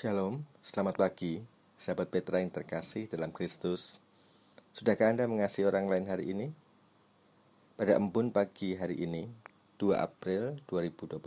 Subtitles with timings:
[0.00, 1.44] Shalom, selamat pagi,
[1.76, 4.00] sahabat Petra yang terkasih dalam Kristus.
[4.72, 6.48] Sudahkah Anda mengasihi orang lain hari ini?
[7.76, 9.28] Pada embun pagi hari ini,
[9.76, 11.20] 2 April 2021,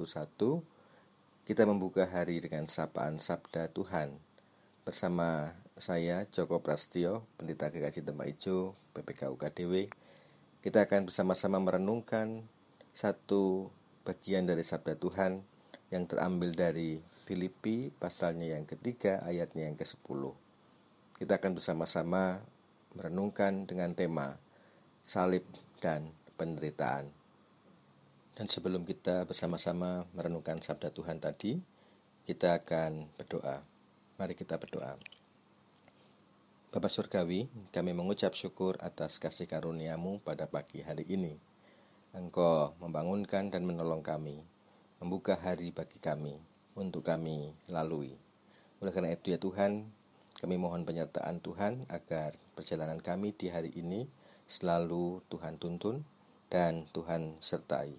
[1.45, 4.17] kita membuka hari dengan sapaan Sabda Tuhan
[4.81, 9.85] bersama saya Joko Prastio, Pendeta Kekasih Demak Ijo, PPK UKDW.
[10.65, 12.41] Kita akan bersama-sama merenungkan
[12.97, 13.69] satu
[14.01, 15.52] bagian dari Sabda Tuhan
[15.93, 20.33] yang terambil dari Filipi pasalnya yang ketiga ayatnya yang ke-10.
[21.21, 22.41] Kita akan bersama-sama
[22.97, 24.33] merenungkan dengan tema
[25.05, 25.45] salib
[25.77, 27.13] dan penderitaan.
[28.33, 31.61] Dan sebelum kita bersama-sama merenungkan sabda Tuhan tadi,
[32.25, 33.61] kita akan berdoa.
[34.17, 34.97] Mari kita berdoa.
[36.73, 41.37] Bapak Surgawi, kami mengucap syukur atas kasih karuniamu pada pagi hari ini.
[42.17, 44.52] Engkau membangunkan dan menolong kami
[45.03, 46.39] membuka hari bagi kami
[46.79, 48.15] untuk kami lalui.
[48.79, 49.83] Oleh karena itu ya Tuhan,
[50.39, 54.07] kami mohon penyertaan Tuhan agar perjalanan kami di hari ini
[54.47, 56.07] selalu Tuhan tuntun
[56.47, 57.91] dan Tuhan sertai.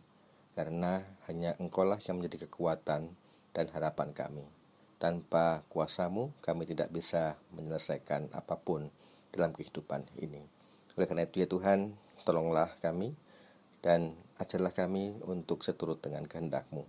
[0.56, 3.12] Karena hanya Engkaulah yang menjadi kekuatan
[3.52, 4.48] dan harapan kami.
[4.96, 8.88] Tanpa kuasamu, kami tidak bisa menyelesaikan apa pun
[9.28, 10.40] dalam kehidupan ini.
[10.96, 11.92] Oleh karena itu ya Tuhan,
[12.24, 13.12] tolonglah kami
[13.84, 16.84] dan ajarlah kami untuk seturut dengan kehendakmu.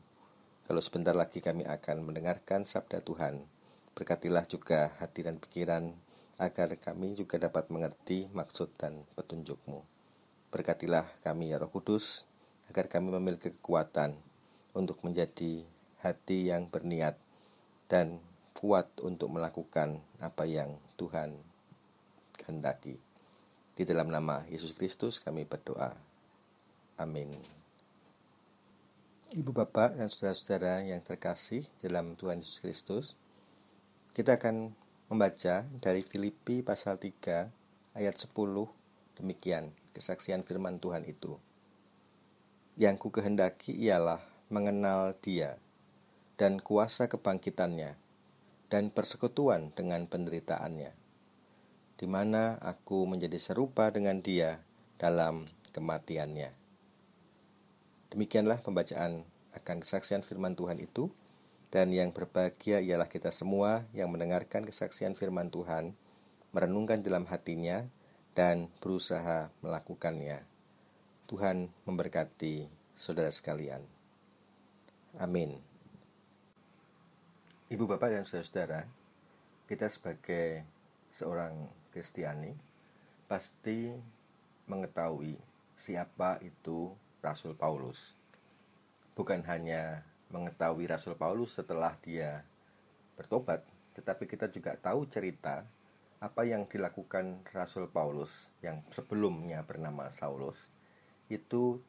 [0.65, 3.45] Kalau sebentar lagi kami akan mendengarkan sabda Tuhan,
[3.93, 5.93] berkatilah juga hati dan pikiran
[6.41, 9.85] agar kami juga dapat mengerti maksud dan petunjukmu.
[10.49, 12.25] Berkatilah kami ya Roh Kudus,
[12.67, 14.17] agar kami memiliki kekuatan
[14.73, 15.63] untuk menjadi
[16.01, 17.15] hati yang berniat
[17.85, 18.19] dan
[18.57, 21.37] kuat untuk melakukan apa yang Tuhan
[22.35, 22.97] kehendaki.
[23.75, 26.04] Di dalam nama Yesus Kristus kami berdoa.
[26.95, 27.27] Amin.
[29.35, 33.05] Ibu bapak dan saudara-saudara yang terkasih dalam Tuhan Yesus Kristus,
[34.15, 34.71] kita akan
[35.11, 38.31] membaca dari Filipi pasal 3 ayat 10
[39.19, 41.35] demikian kesaksian firman Tuhan itu.
[42.79, 45.59] Yang ku kehendaki ialah mengenal dia
[46.39, 47.99] dan kuasa kebangkitannya
[48.71, 50.95] dan persekutuan dengan penderitaannya,
[51.99, 54.63] di mana aku menjadi serupa dengan dia
[54.95, 56.64] dalam kematiannya
[58.13, 61.09] Demikianlah pembacaan akan kesaksian firman Tuhan itu
[61.73, 65.91] dan yang berbahagia ialah kita semua yang mendengarkan kesaksian firman Tuhan,
[66.55, 67.83] merenungkan dalam hatinya
[68.31, 70.43] dan berusaha melakukannya.
[71.25, 73.81] Tuhan memberkati saudara sekalian.
[75.17, 75.57] Amin.
[77.65, 78.85] Ibu bapak dan saudara-saudara,
[79.65, 80.61] kita sebagai
[81.09, 82.53] seorang Kristiani
[83.25, 83.89] pasti
[84.69, 85.39] mengetahui
[85.73, 86.93] siapa itu
[87.25, 88.13] Rasul Paulus.
[89.17, 92.45] Bukan hanya mengetahui Rasul Paulus setelah dia
[93.17, 93.65] bertobat,
[93.97, 95.65] tetapi kita juga tahu cerita
[96.21, 98.31] apa yang dilakukan Rasul Paulus
[98.61, 100.57] yang sebelumnya bernama Saulus
[101.27, 101.81] itu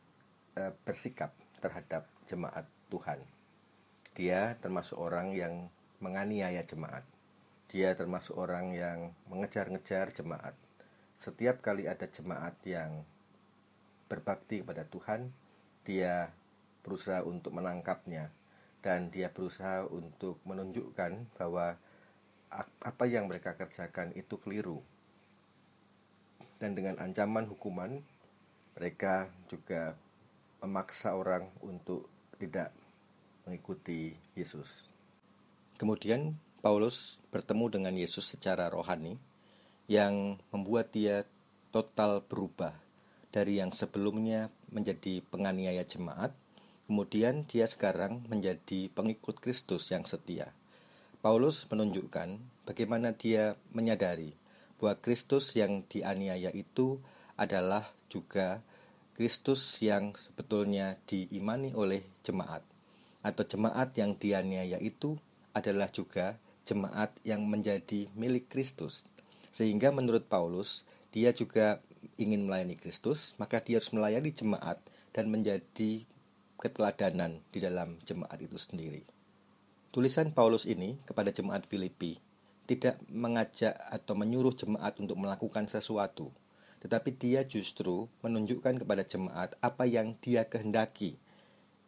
[0.57, 3.21] e, bersikap terhadap jemaat Tuhan.
[4.17, 5.69] Dia termasuk orang yang
[6.01, 7.05] menganiaya jemaat.
[7.69, 10.55] Dia termasuk orang yang mengejar-ngejar jemaat.
[11.21, 13.05] Setiap kali ada jemaat yang
[14.07, 15.31] berbakti kepada Tuhan,
[15.83, 16.31] dia
[16.87, 18.31] berusaha untuk menangkapnya
[18.79, 21.75] dan dia berusaha untuk menunjukkan bahwa
[22.81, 24.79] apa yang mereka kerjakan itu keliru.
[26.57, 28.01] Dan dengan ancaman hukuman,
[28.79, 29.99] mereka juga
[30.63, 32.07] memaksa orang untuk
[32.39, 32.71] tidak
[33.45, 34.71] mengikuti Yesus.
[35.77, 39.21] Kemudian Paulus bertemu dengan Yesus secara rohani
[39.91, 41.29] yang membuat dia
[41.75, 42.86] total berubah
[43.37, 46.33] dari yang sebelumnya menjadi penganiaya jemaat,
[46.89, 50.57] kemudian dia sekarang menjadi pengikut Kristus yang setia.
[51.21, 54.33] Paulus menunjukkan bagaimana dia menyadari
[54.81, 56.97] bahwa Kristus yang dianiaya itu
[57.37, 58.65] adalah juga
[59.13, 62.65] Kristus yang sebetulnya diimani oleh jemaat,
[63.21, 65.21] atau jemaat yang dianiaya itu
[65.53, 69.05] adalah juga jemaat yang menjadi milik Kristus.
[69.53, 71.81] Sehingga menurut Paulus, dia juga
[72.17, 74.79] ingin melayani Kristus, maka dia harus melayani jemaat
[75.11, 76.07] dan menjadi
[76.57, 79.05] keteladanan di dalam jemaat itu sendiri.
[79.93, 82.21] Tulisan Paulus ini kepada jemaat Filipi
[82.67, 86.35] tidak mengajak atau menyuruh jemaat untuk melakukan sesuatu,
[86.83, 91.17] tetapi dia justru menunjukkan kepada jemaat apa yang dia kehendaki.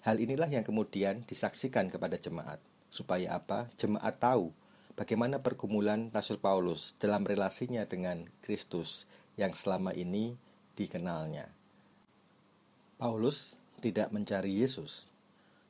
[0.06, 3.68] Hal inilah yang kemudian disaksikan kepada jemaat, supaya apa?
[3.76, 4.54] Jemaat tahu
[4.94, 10.34] bagaimana pergumulan Rasul Paulus dalam relasinya dengan Kristus yang selama ini
[10.74, 11.48] dikenalnya.
[12.98, 15.06] Paulus tidak mencari Yesus,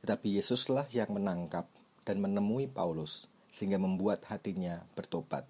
[0.01, 1.69] tetapi Yesuslah yang menangkap
[2.09, 5.45] dan menemui Paulus sehingga membuat hatinya bertobat.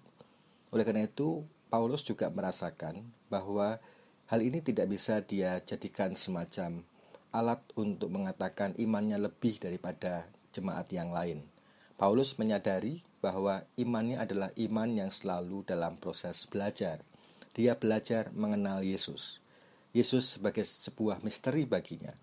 [0.75, 3.79] Oleh karena itu, Paulus juga merasakan bahwa
[4.27, 6.83] hal ini tidak bisa dia jadikan semacam
[7.29, 11.45] alat untuk mengatakan imannya lebih daripada jemaat yang lain.
[11.99, 17.03] Paulus menyadari bahwa imannya adalah iman yang selalu dalam proses belajar.
[17.53, 19.41] Dia belajar mengenal Yesus.
[19.89, 22.13] Yesus sebagai sebuah misteri baginya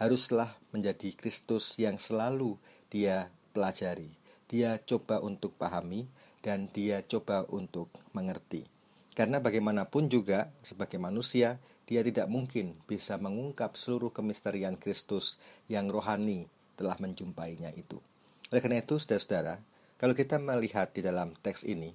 [0.00, 2.56] haruslah menjadi Kristus yang selalu
[2.88, 4.08] dia pelajari.
[4.48, 6.08] Dia coba untuk pahami
[6.40, 8.64] dan dia coba untuk mengerti.
[9.12, 15.36] Karena bagaimanapun juga sebagai manusia, dia tidak mungkin bisa mengungkap seluruh kemisterian Kristus
[15.68, 16.48] yang rohani
[16.78, 18.00] telah menjumpainya itu.
[18.48, 19.60] Oleh karena itu, saudara-saudara,
[20.00, 21.92] kalau kita melihat di dalam teks ini,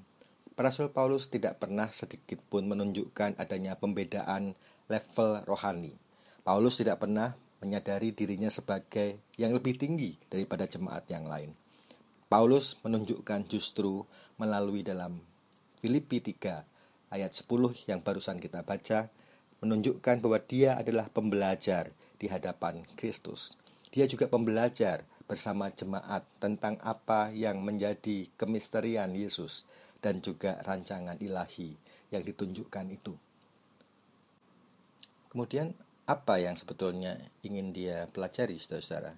[0.56, 4.56] Rasul Paulus tidak pernah sedikit pun menunjukkan adanya pembedaan
[4.88, 5.92] level rohani.
[6.48, 11.52] Paulus tidak pernah menyadari dirinya sebagai yang lebih tinggi daripada jemaat yang lain.
[12.31, 14.07] Paulus menunjukkan justru
[14.40, 15.19] melalui dalam
[15.84, 19.12] Filipi 3 ayat 10 yang barusan kita baca
[19.60, 23.51] menunjukkan bahwa dia adalah pembelajar di hadapan Kristus.
[23.92, 29.68] Dia juga pembelajar bersama jemaat tentang apa yang menjadi kemisterian Yesus
[30.06, 31.74] dan juga rancangan ilahi
[32.13, 33.18] yang ditunjukkan itu.
[35.34, 35.74] Kemudian
[36.06, 39.18] apa yang sebetulnya ingin dia pelajari, saudara-saudara?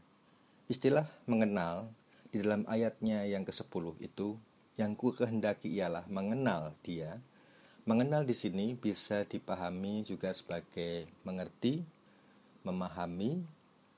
[0.72, 1.92] Istilah mengenal
[2.32, 4.40] di dalam ayatnya yang ke-10 itu
[4.80, 7.20] yang ku kehendaki ialah mengenal dia.
[7.84, 11.84] Mengenal di sini bisa dipahami juga sebagai mengerti,
[12.64, 13.44] memahami,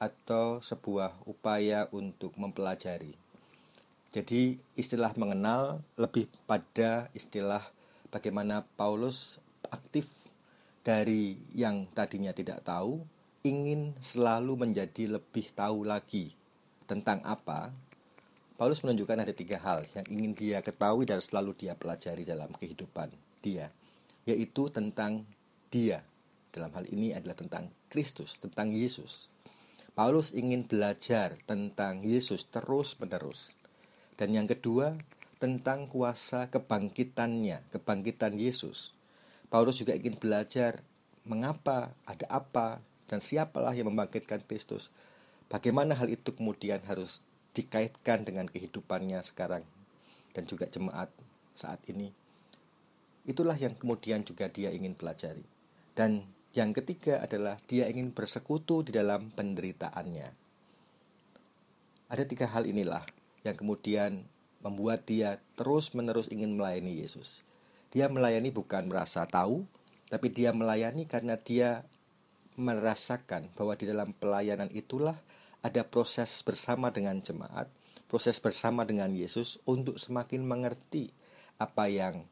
[0.02, 3.29] atau sebuah upaya untuk mempelajari.
[4.10, 7.62] Jadi istilah mengenal lebih pada istilah
[8.10, 9.38] bagaimana Paulus
[9.70, 10.10] aktif
[10.82, 13.06] dari yang tadinya tidak tahu,
[13.46, 16.34] ingin selalu menjadi lebih tahu lagi
[16.90, 17.70] tentang apa.
[18.58, 23.14] Paulus menunjukkan ada tiga hal yang ingin dia ketahui dan selalu dia pelajari dalam kehidupan
[23.40, 23.70] dia,
[24.26, 25.24] yaitu tentang
[25.70, 26.04] dia.
[26.50, 29.30] Dalam hal ini adalah tentang Kristus, tentang Yesus.
[29.94, 33.59] Paulus ingin belajar tentang Yesus terus-menerus.
[34.20, 35.00] Dan yang kedua,
[35.40, 38.92] tentang kuasa kebangkitannya, kebangkitan Yesus.
[39.48, 40.84] Paulus juga ingin belajar
[41.24, 44.92] mengapa, ada apa, dan siapalah yang membangkitkan Kristus.
[45.48, 47.24] Bagaimana hal itu kemudian harus
[47.56, 49.64] dikaitkan dengan kehidupannya sekarang
[50.36, 51.10] dan juga jemaat
[51.56, 52.12] saat ini.
[53.24, 55.48] Itulah yang kemudian juga dia ingin pelajari.
[55.96, 60.30] Dan yang ketiga adalah dia ingin bersekutu di dalam penderitaannya.
[62.12, 64.26] Ada tiga hal inilah yang kemudian
[64.60, 67.44] membuat dia terus-menerus ingin melayani Yesus.
[67.90, 69.66] Dia melayani bukan merasa tahu,
[70.12, 71.88] tapi dia melayani karena dia
[72.60, 75.16] merasakan bahwa di dalam pelayanan itulah
[75.64, 77.72] ada proses bersama dengan jemaat,
[78.12, 81.16] proses bersama dengan Yesus untuk semakin mengerti
[81.56, 82.28] apa yang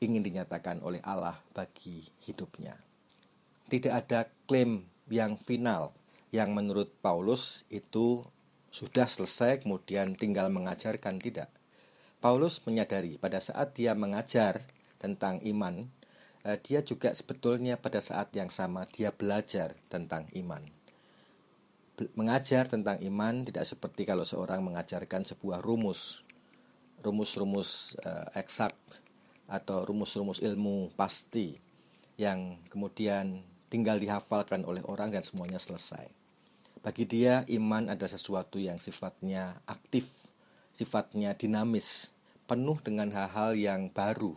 [0.00, 2.76] ingin dinyatakan oleh Allah bagi hidupnya.
[3.68, 5.92] Tidak ada klaim yang final
[6.32, 8.24] yang menurut Paulus itu
[8.70, 11.50] sudah selesai kemudian tinggal mengajarkan tidak.
[12.22, 14.62] Paulus menyadari pada saat dia mengajar
[15.02, 15.90] tentang iman,
[16.46, 20.62] uh, dia juga sebetulnya pada saat yang sama dia belajar tentang iman.
[22.16, 26.24] Mengajar tentang iman tidak seperti kalau seorang mengajarkan sebuah rumus,
[27.04, 28.72] rumus-rumus uh, eksak
[29.50, 31.58] atau rumus-rumus ilmu pasti
[32.20, 36.19] yang kemudian tinggal dihafalkan oleh orang dan semuanya selesai.
[36.80, 40.08] Bagi dia, iman adalah sesuatu yang sifatnya aktif,
[40.72, 42.08] sifatnya dinamis,
[42.48, 44.32] penuh dengan hal-hal yang baru,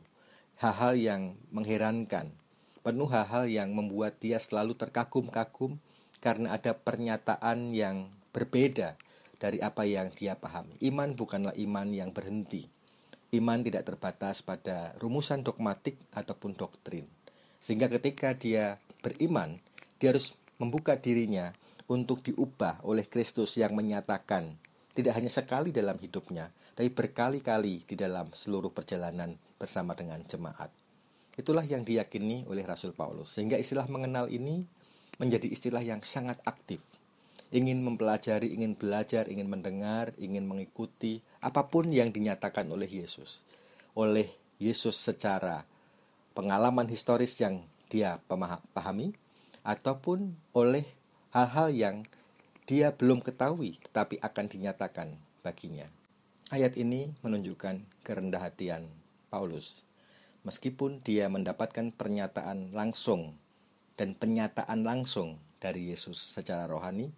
[0.60, 1.22] hal-hal yang
[1.56, 2.36] mengherankan,
[2.84, 5.80] penuh hal-hal yang membuat dia selalu terkagum-kagum
[6.20, 9.00] karena ada pernyataan yang berbeda
[9.40, 10.76] dari apa yang dia pahami.
[10.84, 12.68] Iman bukanlah iman yang berhenti.
[13.32, 17.08] Iman tidak terbatas pada rumusan dogmatik ataupun doktrin.
[17.64, 19.64] Sehingga ketika dia beriman,
[19.96, 21.56] dia harus membuka dirinya
[21.94, 24.58] untuk diubah oleh Kristus yang menyatakan
[24.98, 30.74] tidak hanya sekali dalam hidupnya, tapi berkali-kali di dalam seluruh perjalanan bersama dengan jemaat.
[31.34, 33.34] Itulah yang diyakini oleh Rasul Paulus.
[33.34, 34.66] Sehingga istilah mengenal ini
[35.18, 36.82] menjadi istilah yang sangat aktif.
[37.54, 43.46] Ingin mempelajari, ingin belajar, ingin mendengar, ingin mengikuti apa pun yang dinyatakan oleh Yesus.
[43.94, 45.66] Oleh Yesus secara
[46.34, 48.18] pengalaman historis yang dia
[48.74, 49.14] pahami
[49.62, 50.86] ataupun oleh
[51.34, 51.98] hal-hal yang
[52.70, 55.90] dia belum ketahui tetapi akan dinyatakan baginya.
[56.54, 58.86] Ayat ini menunjukkan kerendah hatian
[59.34, 59.82] Paulus.
[60.46, 63.34] Meskipun dia mendapatkan pernyataan langsung
[63.98, 67.10] dan penyataan langsung dari Yesus secara rohani,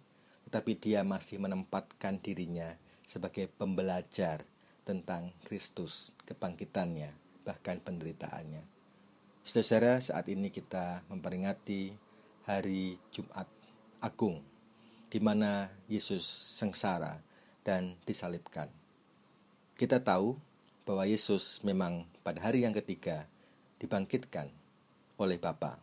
[0.48, 2.72] tetapi dia masih menempatkan dirinya
[3.04, 4.46] sebagai pembelajar
[4.86, 7.10] tentang Kristus, kebangkitannya,
[7.42, 8.62] bahkan penderitaannya.
[9.42, 12.06] Saudara, saat ini kita memperingati
[12.46, 13.50] hari Jumat
[14.06, 14.38] Agung,
[15.10, 16.22] di mana Yesus
[16.54, 17.18] sengsara
[17.66, 18.70] dan disalibkan.
[19.74, 20.38] Kita tahu
[20.86, 23.26] bahwa Yesus memang pada hari yang ketiga
[23.82, 24.46] dibangkitkan
[25.18, 25.82] oleh Bapa.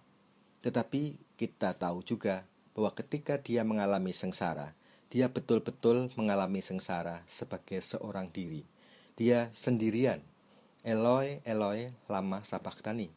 [0.63, 4.72] Tetapi kita tahu juga bahwa ketika dia mengalami sengsara,
[5.12, 8.63] dia betul-betul mengalami sengsara sebagai seorang diri.
[9.20, 10.24] Dia sendirian.
[10.82, 13.12] Eloi, Eloi, lama sabachthani.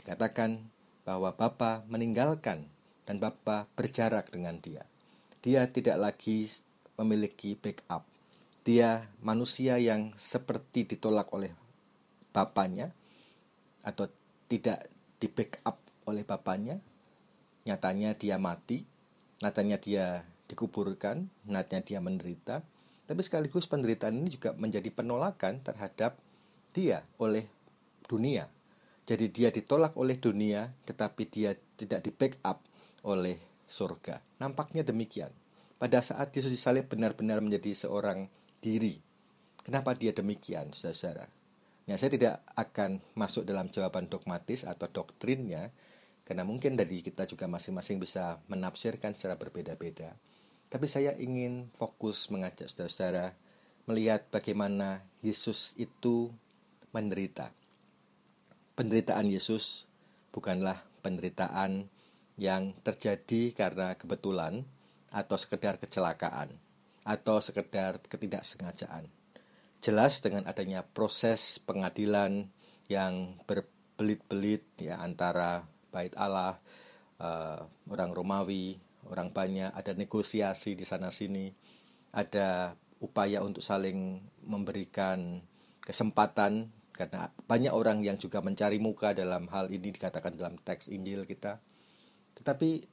[0.00, 0.62] Dikatakan
[1.02, 2.64] bahwa Bapa meninggalkan
[3.08, 4.84] dan Bapa berjarak dengan dia.
[5.40, 6.50] Dia tidak lagi
[7.00, 8.04] memiliki backup.
[8.60, 11.56] Dia manusia yang seperti ditolak oleh
[12.30, 12.92] bapaknya
[13.80, 14.06] atau
[14.52, 14.84] tidak
[15.16, 16.76] di backup oleh bapaknya.
[17.64, 18.84] Nyatanya dia mati,
[19.40, 20.04] nyatanya dia
[20.48, 22.60] dikuburkan, nyatanya dia menderita.
[23.08, 26.14] Tapi sekaligus penderitaan ini juga menjadi penolakan terhadap
[26.70, 27.48] dia oleh
[28.06, 28.46] dunia.
[29.08, 32.62] Jadi dia ditolak oleh dunia, tetapi dia tidak di backup
[33.06, 33.38] oleh
[33.70, 34.20] surga.
[34.42, 35.30] Nampaknya demikian
[35.80, 38.28] pada saat Yesus disalib benar-benar menjadi seorang
[38.60, 39.00] diri.
[39.64, 41.24] Kenapa dia demikian, saudara-saudara?
[41.88, 45.72] Ya, saya tidak akan masuk dalam jawaban dogmatis atau doktrinnya,
[46.28, 50.12] karena mungkin dari kita juga masing-masing bisa menafsirkan secara berbeda-beda.
[50.70, 53.32] Tapi saya ingin fokus mengajak saudara-saudara
[53.88, 56.30] melihat bagaimana Yesus itu
[56.92, 57.50] menderita.
[58.76, 59.88] Penderitaan Yesus
[60.30, 61.88] bukanlah penderitaan
[62.40, 64.64] yang terjadi karena kebetulan,
[65.12, 66.56] atau sekedar kecelakaan
[67.04, 69.08] atau sekedar ketidaksengajaan.
[69.80, 72.52] Jelas dengan adanya proses pengadilan
[72.86, 76.60] yang berbelit-belit ya antara bait Allah,
[77.18, 78.76] uh, orang Romawi,
[79.08, 81.48] orang banyak, ada negosiasi di sana sini,
[82.12, 85.40] ada upaya untuk saling memberikan
[85.80, 91.24] kesempatan karena banyak orang yang juga mencari muka dalam hal ini dikatakan dalam teks Injil
[91.24, 91.56] kita.
[92.40, 92.90] Tetapi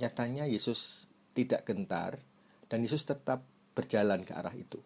[0.00, 1.04] Nyatanya Yesus
[1.36, 2.16] tidak gentar
[2.72, 3.44] dan Yesus tetap
[3.76, 4.80] berjalan ke arah itu.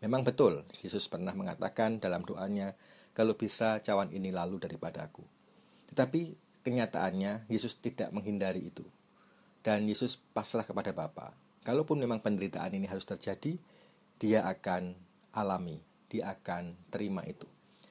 [0.00, 2.72] Memang betul, Yesus pernah mengatakan dalam doanya,
[3.12, 5.20] kalau bisa cawan ini lalu daripadaku.
[5.92, 6.20] Tetapi
[6.64, 8.88] kenyataannya Yesus tidak menghindari itu.
[9.60, 11.36] Dan Yesus pasrah kepada Bapa.
[11.60, 13.60] Kalaupun memang penderitaan ini harus terjadi,
[14.16, 14.96] dia akan
[15.36, 15.76] alami,
[16.08, 17.44] dia akan terima itu.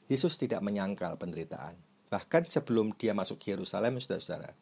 [0.10, 1.78] Yesus tidak menyangkal penderitaan.
[2.10, 4.54] Bahkan sebelum dia masuk Yerusalem, saudara-saudara,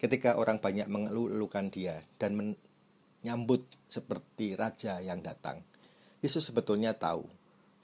[0.00, 5.60] ketika orang banyak mengeluhkan dia dan menyambut seperti raja yang datang.
[6.24, 7.28] Yesus sebetulnya tahu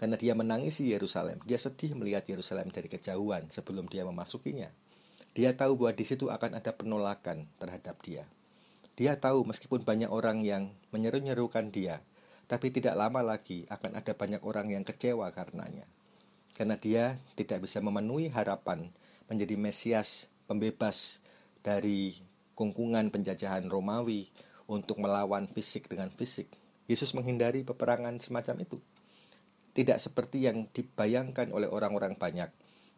[0.01, 1.45] karena dia menangisi Yerusalem.
[1.45, 4.73] Dia sedih melihat Yerusalem dari kejauhan sebelum dia memasukinya.
[5.37, 8.25] Dia tahu bahwa di situ akan ada penolakan terhadap dia.
[8.97, 12.01] Dia tahu meskipun banyak orang yang menyeru-nyerukan dia,
[12.49, 15.85] tapi tidak lama lagi akan ada banyak orang yang kecewa karenanya.
[16.57, 18.89] Karena dia tidak bisa memenuhi harapan
[19.29, 21.21] menjadi Mesias, pembebas
[21.67, 22.15] dari
[22.55, 24.31] kungkungan penjajahan Romawi
[24.71, 26.47] untuk melawan fisik dengan fisik.
[26.87, 28.79] Yesus menghindari peperangan semacam itu.
[29.75, 32.49] Tidak seperti yang dibayangkan oleh orang-orang banyak,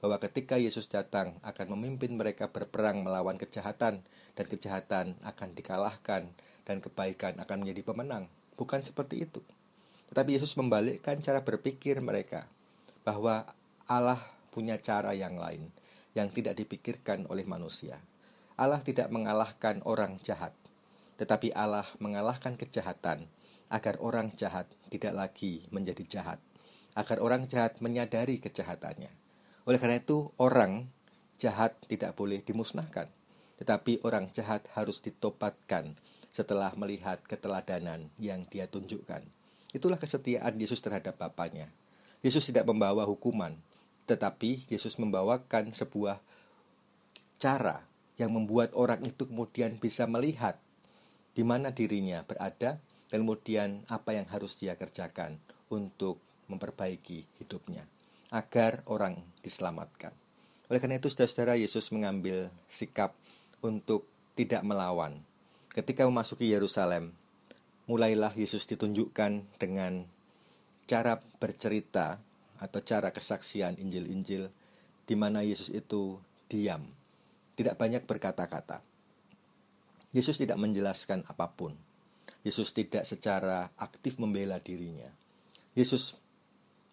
[0.04, 4.04] bahwa ketika Yesus datang akan memimpin mereka berperang melawan kejahatan,
[4.36, 6.28] dan kejahatan akan dikalahkan,
[6.68, 8.28] dan kebaikan akan menjadi pemenang.
[8.54, 9.40] Bukan seperti itu.
[10.12, 12.44] Tetapi Yesus membalikkan cara berpikir mereka,
[13.02, 13.48] bahwa
[13.88, 14.20] Allah
[14.52, 15.72] punya cara yang lain,
[16.12, 17.98] yang tidak dipikirkan oleh manusia.
[18.58, 20.50] Allah tidak mengalahkan orang jahat,
[21.14, 23.30] tetapi Allah mengalahkan kejahatan
[23.70, 26.42] agar orang jahat tidak lagi menjadi jahat,
[26.98, 29.14] agar orang jahat menyadari kejahatannya.
[29.62, 30.90] Oleh karena itu, orang
[31.38, 33.06] jahat tidak boleh dimusnahkan,
[33.62, 35.94] tetapi orang jahat harus ditobatkan
[36.34, 39.22] setelah melihat keteladanan yang dia tunjukkan.
[39.70, 41.70] Itulah kesetiaan Yesus terhadap Bapaknya.
[42.26, 43.54] Yesus tidak membawa hukuman,
[44.10, 46.18] tetapi Yesus membawakan sebuah
[47.38, 47.87] cara
[48.18, 50.58] yang membuat orang itu kemudian bisa melihat
[51.32, 55.38] di mana dirinya berada dan kemudian apa yang harus dia kerjakan
[55.70, 56.18] untuk
[56.50, 57.86] memperbaiki hidupnya
[58.34, 60.12] agar orang diselamatkan.
[60.68, 63.16] Oleh karena itu saudara-saudara Yesus mengambil sikap
[63.64, 64.04] untuk
[64.36, 65.16] tidak melawan.
[65.72, 67.14] Ketika memasuki Yerusalem,
[67.88, 70.04] mulailah Yesus ditunjukkan dengan
[70.84, 72.20] cara bercerita
[72.58, 74.50] atau cara kesaksian Injil-Injil
[75.08, 76.20] di mana Yesus itu
[76.50, 76.97] diam
[77.58, 78.78] tidak banyak berkata-kata.
[80.14, 81.74] Yesus tidak menjelaskan apa pun.
[82.46, 85.10] Yesus tidak secara aktif membela dirinya.
[85.74, 86.14] Yesus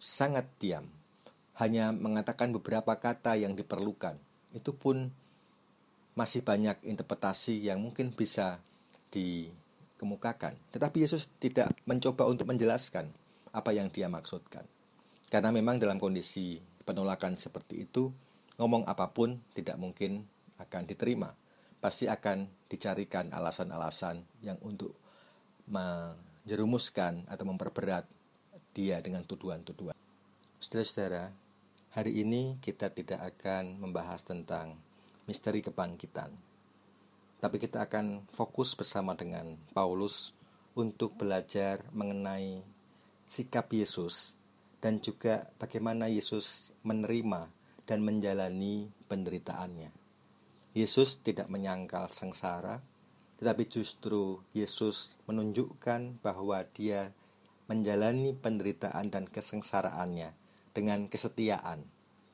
[0.02, 0.90] sangat diam,
[1.62, 4.18] hanya mengatakan beberapa kata yang diperlukan.
[4.58, 5.14] Itu pun
[6.18, 8.58] masih banyak interpretasi yang mungkin bisa
[9.14, 10.58] dikemukakan.
[10.74, 13.06] Tetapi Yesus tidak mencoba untuk menjelaskan
[13.54, 14.66] apa yang dia maksudkan.
[15.30, 18.12] Karena memang dalam kondisi penolakan seperti itu,
[18.60, 21.32] ngomong apa pun tidak mungkin akan diterima.
[21.80, 24.96] Pasti akan dicarikan alasan-alasan yang untuk
[25.70, 28.06] menjerumuskan atau memperberat
[28.76, 29.96] dia dengan tuduhan-tuduhan.
[30.60, 31.32] Saudara-saudara,
[31.94, 34.76] hari ini kita tidak akan membahas tentang
[35.30, 36.34] misteri kebangkitan.
[37.40, 40.34] Tapi kita akan fokus bersama dengan Paulus
[40.76, 42.60] untuk belajar mengenai
[43.30, 44.34] sikap Yesus
[44.82, 47.50] dan juga bagaimana Yesus menerima
[47.86, 50.05] dan menjalani penderitaannya.
[50.76, 52.84] Yesus tidak menyangkal sengsara,
[53.40, 57.16] tetapi justru Yesus menunjukkan bahwa Dia
[57.72, 60.36] menjalani penderitaan dan kesengsaraannya
[60.76, 61.88] dengan kesetiaan,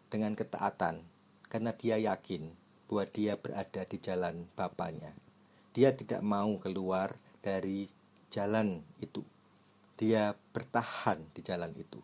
[0.10, 1.06] dengan ketaatan,
[1.54, 2.50] karena Dia yakin
[2.90, 5.14] bahwa Dia berada di jalan Bapaknya.
[5.78, 7.14] Dia tidak mau keluar
[7.46, 7.86] dari
[8.34, 9.22] jalan itu.
[10.02, 12.02] Dia bertahan di jalan itu.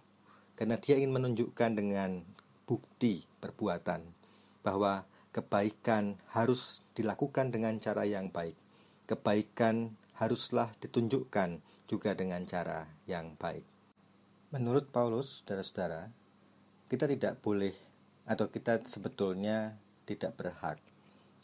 [0.53, 2.21] Karena dia ingin menunjukkan dengan
[2.65, 4.01] bukti perbuatan
[4.61, 5.05] bahwa
[5.37, 8.57] kebaikan harus dilakukan dengan cara yang baik
[9.07, 13.63] kebaikan haruslah ditunjukkan juga dengan cara yang baik.
[14.51, 16.11] Menurut Paulus, saudara-saudara,
[16.91, 17.71] kita tidak boleh
[18.27, 20.79] atau kita sebetulnya tidak berhak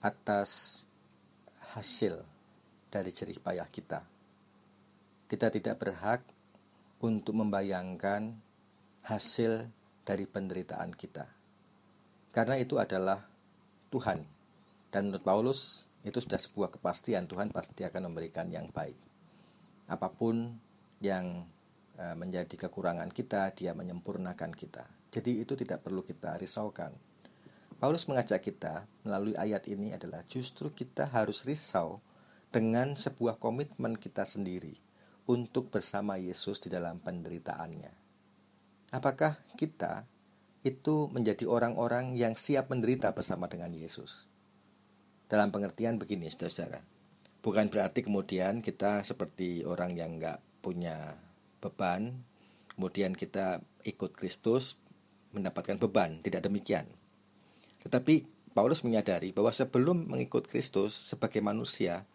[0.04, 0.84] atas
[1.72, 2.20] hasil
[2.92, 4.04] dari jerih payah kita.
[5.32, 6.22] Kita tidak berhak
[7.00, 8.36] untuk membayangkan
[9.08, 9.72] hasil
[10.04, 11.32] dari penderitaan kita.
[12.36, 13.24] Karena itu adalah
[13.94, 14.26] Tuhan.
[14.90, 18.98] Dan menurut Paulus, itu sudah sebuah kepastian Tuhan pasti akan memberikan yang baik.
[19.88, 20.58] Apa pun
[21.00, 21.46] yang
[21.94, 24.84] e, menjadi kekurangan kita, dia menyempurnakan kita.
[25.14, 26.92] Jadi itu tidak perlu kita risaukan.
[27.78, 32.00] Paulus mengajak kita melalui ayat ini adalah justru kita harus risau
[32.54, 34.78] dengan sebuah komitmen kita sendiri
[35.28, 37.92] untuk bersama Yesus di dalam penderitaannya.
[38.94, 40.06] Apakah kita
[40.64, 44.26] itu menjadi orang-orang yang siap menderita bersama dengan Yesus?
[45.28, 46.80] Dalam pengertian begini, saudara.
[47.44, 51.20] Bukan berarti kemudian kita seperti orang yang nggak punya
[51.60, 52.24] beban,
[52.72, 54.80] kemudian kita ikut Kristus
[55.36, 56.24] mendapatkan beban.
[56.24, 56.88] Tidak demikian.
[57.84, 58.24] Tetapi
[58.56, 62.08] Paulus menyadari bahwa sebelum mengikut Kristus sebagai manusia,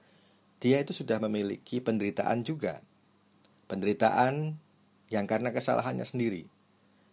[0.62, 2.81] dia itu sudah memiliki penderitaan juga.
[3.68, 4.57] Penderitaan
[5.12, 6.49] yang karena kesalahannya sendiri.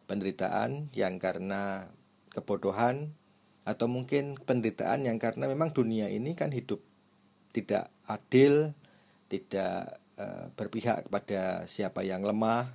[0.05, 1.89] Penderitaan yang karena
[2.29, 3.13] kebodohan,
[3.65, 6.77] atau mungkin penderitaan yang karena memang dunia ini kan hidup
[7.49, 8.75] tidak adil,
[9.25, 12.67] tidak uh, berpihak kepada siapa yang lemah,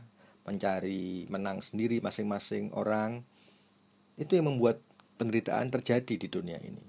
[0.49, 3.23] mencari menang sendiri masing-masing orang.
[4.17, 4.83] Itu yang membuat
[5.21, 6.83] penderitaan terjadi di dunia ini.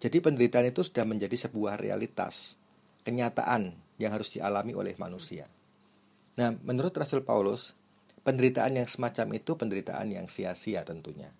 [0.00, 2.58] Jadi penderitaan itu sudah menjadi sebuah realitas,
[3.06, 5.46] kenyataan yang harus dialami oleh manusia.
[6.40, 7.76] Nah, menurut Rasul Paulus,
[8.22, 11.32] penderitaan yang semacam itu penderitaan yang sia-sia tentunya.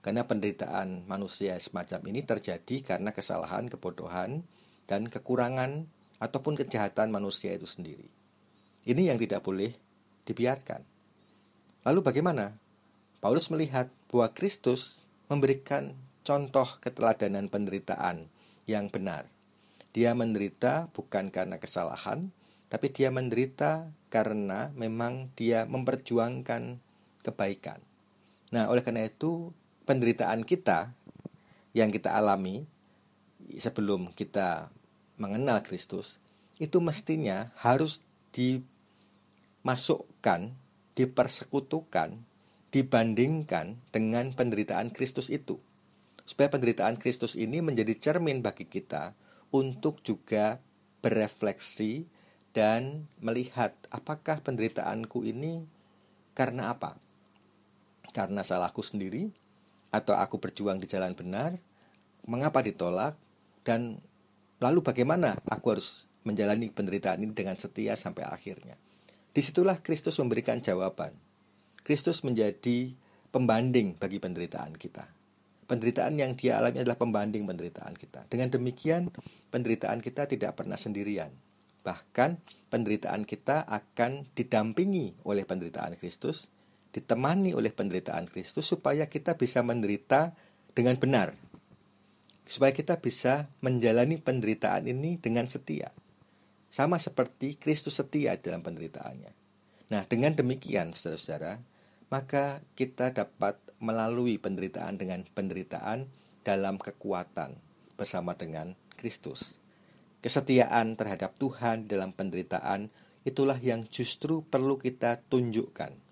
[0.00, 4.46] Karena penderitaan manusia semacam ini terjadi karena kesalahan, kebodohan,
[4.88, 5.86] dan kekurangan
[6.18, 8.08] ataupun kejahatan manusia itu sendiri.
[8.88, 9.76] Ini yang tidak boleh
[10.24, 10.82] dibiarkan.
[11.84, 12.56] Lalu bagaimana?
[13.20, 15.92] Paulus melihat bahwa Kristus memberikan
[16.24, 18.28] contoh keteladanan penderitaan
[18.64, 19.28] yang benar.
[19.92, 22.32] Dia menderita bukan karena kesalahan,
[22.70, 26.78] tapi dia menderita karena memang dia memperjuangkan
[27.26, 27.82] kebaikan.
[28.54, 29.50] Nah, oleh karena itu
[29.84, 30.94] penderitaan kita
[31.74, 32.62] yang kita alami
[33.58, 34.70] sebelum kita
[35.18, 36.22] mengenal Kristus
[36.62, 40.54] itu mestinya harus dimasukkan,
[40.94, 42.22] dipersekutukan,
[42.70, 45.58] dibandingkan dengan penderitaan Kristus itu.
[46.22, 49.18] Supaya penderitaan Kristus ini menjadi cermin bagi kita
[49.50, 50.62] untuk juga
[51.02, 52.06] berefleksi
[52.50, 55.62] dan melihat apakah penderitaanku ini
[56.34, 56.98] karena apa?
[58.10, 59.30] Karena salahku sendiri
[59.90, 61.54] atau aku berjuang di jalan benar,
[62.26, 63.14] mengapa ditolak,
[63.62, 63.98] dan
[64.58, 68.74] lalu bagaimana aku harus menjalani penderitaan ini dengan setia sampai akhirnya.
[69.30, 71.14] Di situlah Kristus memberikan jawaban.
[71.86, 72.92] Kristus menjadi
[73.30, 75.06] pembanding bagi penderitaan kita.
[75.70, 78.26] Penderitaan yang dia alami adalah pembanding penderitaan kita.
[78.26, 79.06] Dengan demikian,
[79.54, 81.30] penderitaan kita tidak pernah sendirian.
[81.80, 82.30] Bahkan,
[82.68, 86.52] penderitaan kita akan didampingi oleh penderitaan Kristus
[86.90, 90.34] ditemani oleh penderitaan Kristus supaya kita bisa menderita
[90.74, 91.34] dengan benar.
[92.50, 95.94] Supaya kita bisa menjalani penderitaan ini dengan setia.
[96.70, 99.32] Sama seperti Kristus setia dalam penderitaannya.
[99.90, 101.62] Nah, dengan demikian, saudara-saudara,
[102.10, 106.10] maka kita dapat melalui penderitaan dengan penderitaan
[106.42, 107.54] dalam kekuatan
[107.94, 109.59] bersama dengan Kristus.
[110.20, 112.92] Kesetiaan terhadap Tuhan dalam penderitaan
[113.24, 116.10] itulah yang justru perlu kita tunjukkan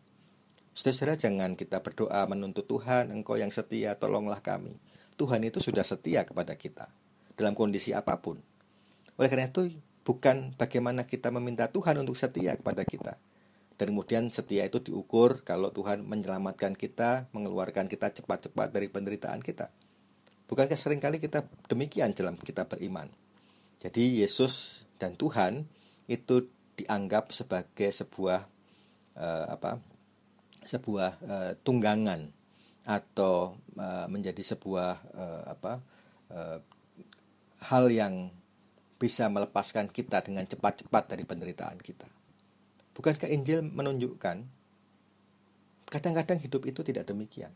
[0.78, 4.78] Saudara, jangan kita berdoa menuntut Tuhan, Engkau yang setia, tolonglah kami.
[5.18, 6.86] Tuhan itu sudah setia kepada kita
[7.34, 8.38] dalam kondisi apa pun.
[9.18, 9.74] Oleh karena itu,
[10.06, 13.18] bukan bagaimana kita meminta Tuhan untuk setia kepada kita.
[13.74, 19.74] Dan kemudian setia itu diukur kalau Tuhan menyelamatkan kita, mengeluarkan kita cepat-cepat dari penderitaan kita.
[20.46, 23.10] Bukankah sering kali kita demikian dalam kita beriman?
[23.78, 25.66] Jadi Yesus dan Tuhan
[26.10, 28.46] itu dianggap sebagai sebuah
[29.18, 29.78] uh, apa
[30.66, 32.30] sebuah uh, tunggangan
[32.88, 35.72] atau uh, menjadi sebuah uh, apa
[36.32, 36.58] uh,
[37.68, 38.30] hal yang
[38.98, 42.06] bisa melepaskan kita dengan cepat-cepat dari penderitaan kita.
[42.98, 44.42] Bukankah Injil menunjukkan
[45.86, 47.54] kadang-kadang hidup itu tidak demikian?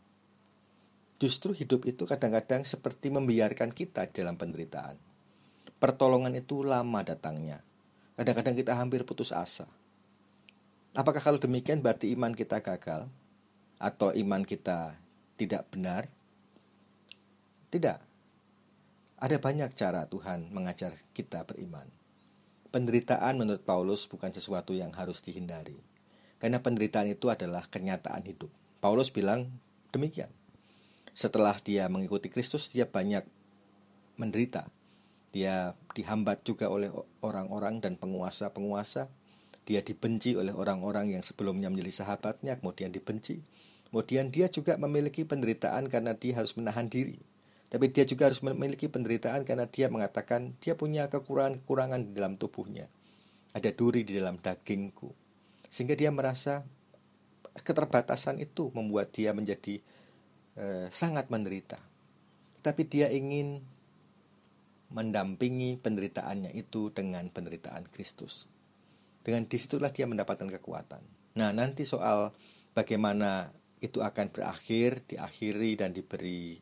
[1.19, 5.12] Justru hidup itu kadang-kadang seperti membiarkan kita dalam penderitaan.
[5.83, 7.59] Pertolongan itu lama datangnya.
[8.15, 9.67] Kadang-kadang kita hampir putus asa.
[10.95, 13.11] Apakah kalau demikian berarti iman kita gagal?
[13.83, 14.95] Atau iman kita
[15.35, 16.07] tidak benar?
[17.67, 17.99] Tidak.
[19.19, 21.91] Ada banyak cara Tuhan mengajar kita beriman.
[22.71, 25.75] Penderitaan menurut Paulus bukan sesuatu yang harus dihindari.
[26.39, 28.47] Karena penderitaan itu adalah kenyataan hidup.
[28.79, 29.51] Paulus bilang
[29.91, 30.31] demikian.
[31.11, 33.27] Setelah dia mengikuti Kristus, dia banyak
[34.15, 34.71] menderita.
[35.33, 36.93] Dia dihambat juga oleh
[37.25, 39.09] orang-orang dan penguasa-penguasa
[39.63, 43.39] dia dibenci oleh orang-orang yang sebelumnya menjadi sahabatnya, kemudian dibenci.
[43.87, 47.15] Kemudian dia juga memiliki penderitaan karena dia harus menahan diri.
[47.71, 52.91] Tapi dia juga harus memiliki penderitaan karena dia mengatakan dia punya kekurangan-kekurangan di dalam tubuhnya.
[53.55, 55.15] Ada duri di dalam dagingku.
[55.71, 56.67] Sehingga dia merasa
[57.63, 59.79] keterbatasan itu membuat dia menjadi
[60.59, 61.79] eh, sangat menderita.
[62.61, 63.63] Tapi dia ingin
[64.93, 68.45] mendampingi penderitaannya itu dengan penderitaan Kristus.
[69.25, 71.01] Dengan di situlah dia mendapatkan kekuatan.
[71.33, 72.29] Nah, nanti soal
[72.77, 73.49] bagaimana
[73.81, 76.61] itu akan berakhir, diakhiri dan diberi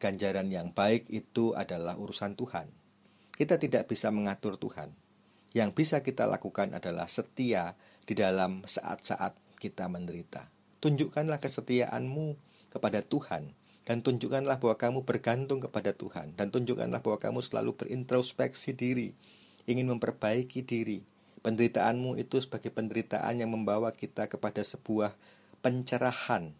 [0.00, 2.66] ganjaran yang baik itu adalah urusan Tuhan.
[3.36, 4.90] Kita tidak bisa mengatur Tuhan.
[5.52, 10.48] Yang bisa kita lakukan adalah setia di dalam saat-saat kita menderita.
[10.78, 12.26] Tunjukkanlah kesetiaanmu
[12.70, 13.50] kepada Tuhan
[13.88, 19.16] dan tunjukkanlah bahwa kamu bergantung kepada Tuhan dan tunjukkanlah bahwa kamu selalu berintrospeksi diri,
[19.64, 21.00] ingin memperbaiki diri,
[21.38, 25.14] Penderitaanmu itu sebagai penderitaan yang membawa kita kepada sebuah
[25.62, 26.50] pencerahan,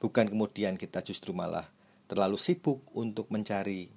[0.00, 1.68] bukan kemudian kita justru malah
[2.08, 3.92] terlalu sibuk untuk mencari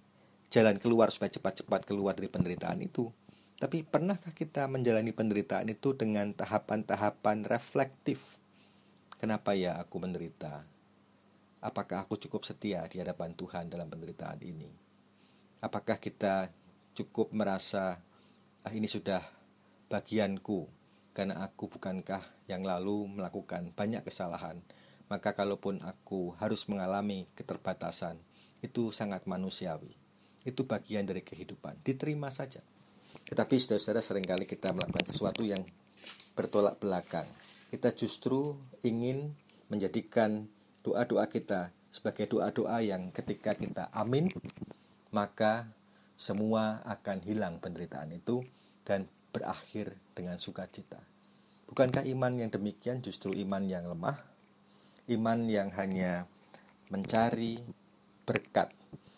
[0.51, 3.11] jalan keluar supaya cepat-cepat keluar dari penderitaan itu.
[3.55, 8.19] Tapi pernahkah kita menjalani penderitaan itu dengan tahapan-tahapan reflektif?
[9.15, 10.74] Kenapa ya aku menderita?
[11.63, 14.69] Apakah aku cukup setia di hadapan Tuhan dalam penderitaan ini?
[15.63, 16.51] Apakah kita
[16.95, 17.99] cukup merasa
[18.65, 19.21] ah ini sudah
[19.91, 20.67] bagianku
[21.15, 24.59] karena aku bukankah yang lalu melakukan banyak kesalahan?
[25.05, 28.17] Maka kalaupun aku harus mengalami keterbatasan
[28.65, 29.93] itu sangat manusiawi.
[30.41, 31.81] Itu bagian dari kehidupan.
[31.85, 32.61] Diterima saja.
[33.25, 35.65] Tetapi saudara-saudara sering kali kita melakukan sesuatu yang
[36.37, 37.25] bertolak belakang.
[37.69, 38.53] Kita justru
[38.85, 39.33] ingin
[39.69, 40.45] menjadikan
[40.85, 44.29] doa-doa kita sebagai doa-doa yang ketika kita amin
[45.09, 45.65] maka
[46.15, 48.45] semua akan hilang penderitaan itu
[48.87, 50.99] dan berakhir dengan sukacita.
[51.67, 54.15] Bukankah iman yang demikian justru iman yang lemah?
[55.11, 56.29] Iman yang hanya
[56.87, 57.59] mencari
[58.23, 58.71] berkat,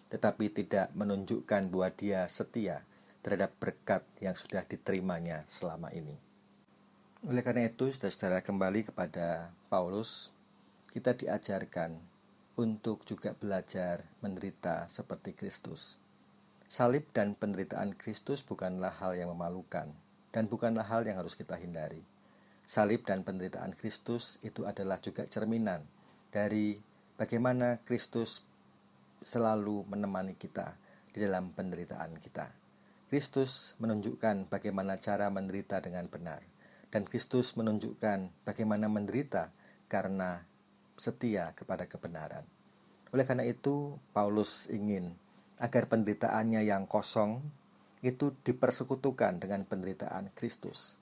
[0.09, 2.81] tetapi tidak menunjukkan bahwa dia setia
[3.21, 6.15] terhadap berkat yang sudah diterimanya selama ini.
[7.27, 10.31] Oleh karena itu, saudara-saudara kembali kepada Paulus,
[10.91, 11.95] kita diajarkan
[12.57, 16.01] untuk juga belajar menderita seperti Kristus.
[16.67, 19.87] Salib dan penderitaan Kristus bukanlah hal yang memalukan,
[20.35, 22.03] dan bukanlah hal yang harus kita hindari.
[22.67, 25.87] Salib dan penderitaan Kristus itu adalah juga cerminan
[26.33, 26.75] dari
[27.15, 28.43] bagaimana Kristus
[29.23, 30.75] selalu menemani kita
[31.15, 32.51] di dalam penderitaan kita.
[33.07, 36.43] Kristus menunjukkan bagaimana cara menderita dengan benar,
[36.91, 39.55] dan Kristus menunjukkan bagaimana menderita
[39.87, 40.43] karena
[40.97, 42.43] setia kepada kebenaran.
[43.13, 45.15] Oleh karena itu, Paulus ingin
[45.57, 47.41] agar penderitaannya yang kosong
[48.05, 50.99] itu dipersekutukan dengan penderitaan Kristus.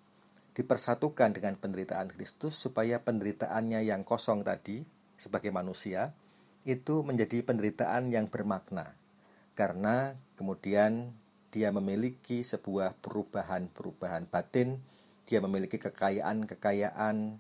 [0.56, 4.84] Dipersatukan dengan penderitaan Kristus supaya penderitaannya yang kosong tadi
[5.20, 6.16] sebagai manusia
[6.64, 8.96] itu menjadi penderitaan yang bermakna.
[9.56, 11.12] Karena kemudian
[11.52, 14.80] dia memiliki sebuah perubahan-perubahan batin,
[15.28, 17.40] dia memiliki kekayaan-kekayaan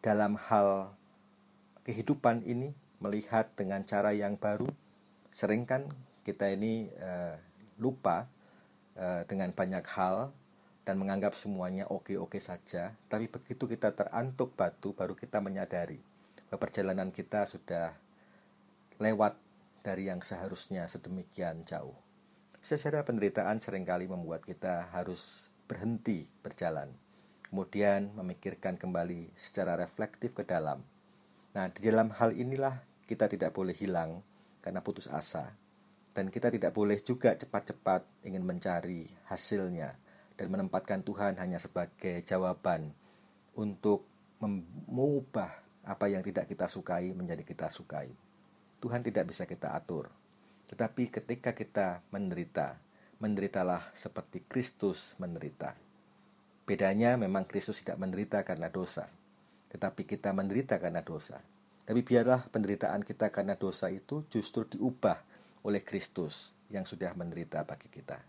[0.00, 0.97] dalam hal
[1.88, 4.68] kehidupan ini melihat dengan cara yang baru.
[5.32, 5.88] Sering kan
[6.28, 7.40] kita ini uh,
[7.80, 8.28] lupa
[8.98, 10.34] Eh, dengan banyak hal
[10.82, 16.02] dan menganggap semuanya oke-oke saja, tapi begitu kita terantuk batu baru kita menyadari
[16.50, 17.94] perjalanan kita sudah
[18.98, 19.38] lewat
[19.86, 21.94] dari yang seharusnya sedemikian jauh.
[22.58, 26.90] Secara penderitaan sering kali membuat kita harus berhenti berjalan,
[27.46, 30.82] kemudian memikirkan kembali secara reflektif ke dalam.
[31.56, 34.20] Nah, di dalam hal inilah kita tidak boleh hilang
[34.60, 35.48] karena putus asa,
[36.12, 39.94] dan kita tidak boleh juga cepat-cepat ingin mencari hasilnya
[40.34, 42.90] dan menempatkan Tuhan hanya sebagai jawaban
[43.58, 44.06] untuk
[44.38, 45.50] mengubah
[45.82, 48.10] apa yang tidak kita sukai menjadi kita sukai.
[48.78, 50.06] Tuhan tidak bisa kita atur.
[50.70, 52.78] Tetapi ketika kita menderita,
[53.18, 55.74] menderitalah seperti Kristus menderita.
[56.62, 59.08] Bedanya memang Kristus tidak menderita karena dosa,
[59.72, 61.40] tetapi kita menderita karena dosa.
[61.88, 65.20] Tapi biarlah penderitaan kita karena dosa itu justru diubah
[65.64, 68.20] oleh Kristus yang sudah menderita bagi kita.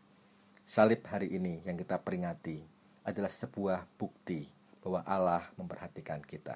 [0.64, 2.64] Salib hari ini yang kita peringati
[3.04, 4.48] adalah sebuah bukti
[4.80, 6.56] bahwa Allah memperhatikan kita.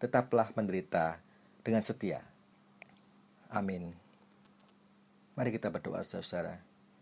[0.00, 1.20] Tetaplah menderita
[1.60, 2.24] dengan setia.
[3.52, 3.92] Amin.
[5.36, 6.56] Mari kita berdoa saudara.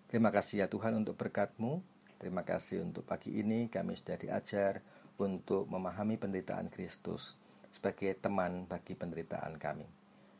[0.09, 1.78] Terima kasih ya Tuhan untuk berkatmu.
[2.18, 4.83] Terima kasih untuk pagi ini kami sudah diajar
[5.18, 7.37] untuk memahami penderitaan Kristus
[7.74, 9.87] sebagai teman bagi penderitaan kami.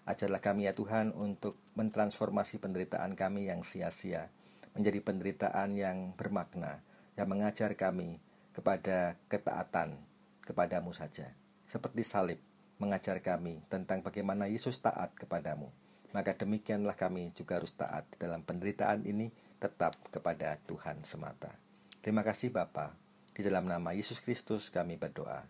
[0.09, 4.33] Ajarlah kami ya Tuhan untuk mentransformasi penderitaan kami yang sia-sia
[4.73, 6.81] menjadi penderitaan yang bermakna,
[7.19, 8.23] yang mengajar kami
[8.55, 9.99] kepada ketaatan
[10.47, 11.29] kepadamu saja.
[11.69, 12.41] Seperti salib
[12.79, 15.69] mengajar kami tentang bagaimana Yesus taat kepadamu.
[16.15, 19.29] Maka demikianlah kami juga harus taat dalam penderitaan ini
[19.61, 21.53] tetap kepada Tuhan semata.
[22.01, 23.08] Terima kasih Bapa.
[23.39, 25.47] Di dalam nama Yesus Kristus kami berdoa.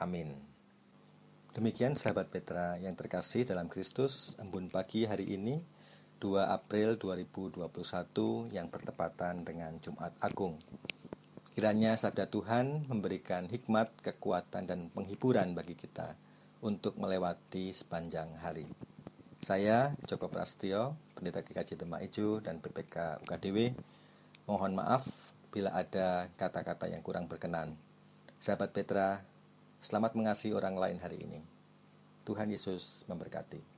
[0.00, 0.32] Amin.
[1.52, 5.60] Demikian sahabat Petra yang terkasih dalam Kristus, embun pagi hari ini
[6.16, 10.56] 2 April 2021 yang bertepatan dengan Jumat Agung.
[11.52, 16.16] Kiranya sabda Tuhan memberikan hikmat, kekuatan, dan penghiburan bagi kita
[16.64, 18.64] untuk melewati sepanjang hari.
[19.44, 23.76] Saya Joko Prastio, Pendeta GKJ Demak Ijo dan PPK UKDW,
[24.48, 25.04] mohon maaf
[25.52, 27.76] bila ada kata-kata yang kurang berkenan.
[28.40, 29.20] Sahabat Petra,
[29.84, 31.44] selamat mengasihi orang lain hari ini.
[32.24, 33.71] Tuhan Yesus memberkati.